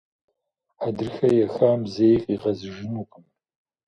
Хьэдрыхэ 0.79 1.27
ехам 1.45 1.81
зэи 1.93 2.15
къигъэзэжынукъым. 2.23 3.25